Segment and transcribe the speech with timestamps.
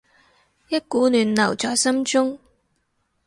[0.69, 2.39] 一股暖流在心中